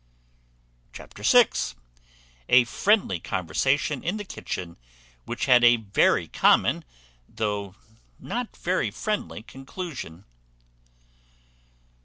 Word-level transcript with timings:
Chapter 0.93 1.21
vi. 1.21 1.45
A 2.49 2.63
friendly 2.63 3.19
conversation 3.19 4.03
in 4.03 4.17
the 4.17 4.23
kitchen, 4.25 4.77
which 5.25 5.45
had 5.45 5.63
a 5.63 5.75
very 5.75 6.27
common, 6.27 6.83
though 7.29 7.75
not 8.17 8.57
very 8.57 8.89
friendly, 8.89 9.43
conclusion. 9.43 10.25